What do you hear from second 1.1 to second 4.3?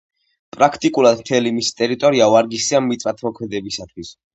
მთელი მისი ტერიტორია ვარგისია მიწათმოქმედებისათვის.